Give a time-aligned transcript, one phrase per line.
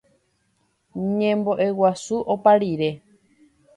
[1.17, 2.89] Ñembo'eguasu opa rire